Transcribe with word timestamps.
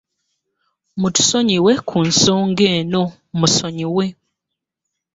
Mutusonyiwe 0.99 1.71
ku 1.87 1.97
nsonga 2.09 2.65
eno, 2.77 3.03
musonyiwe. 3.39 4.05